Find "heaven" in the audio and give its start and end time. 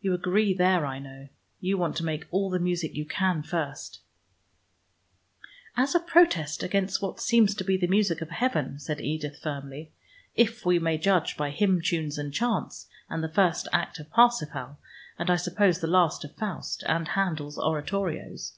8.30-8.78